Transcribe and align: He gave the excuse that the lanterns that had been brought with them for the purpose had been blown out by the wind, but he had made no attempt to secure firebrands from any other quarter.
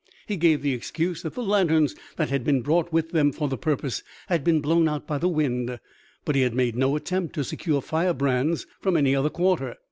He 0.25 0.35
gave 0.35 0.63
the 0.63 0.73
excuse 0.73 1.21
that 1.21 1.35
the 1.35 1.43
lanterns 1.43 1.93
that 2.15 2.31
had 2.31 2.43
been 2.43 2.63
brought 2.63 2.91
with 2.91 3.11
them 3.11 3.31
for 3.31 3.47
the 3.47 3.55
purpose 3.55 4.01
had 4.29 4.43
been 4.43 4.59
blown 4.59 4.89
out 4.89 5.05
by 5.05 5.19
the 5.19 5.29
wind, 5.29 5.79
but 6.25 6.33
he 6.33 6.41
had 6.41 6.55
made 6.55 6.75
no 6.75 6.95
attempt 6.95 7.35
to 7.35 7.43
secure 7.43 7.83
firebrands 7.83 8.65
from 8.79 8.97
any 8.97 9.15
other 9.15 9.29
quarter. 9.29 9.75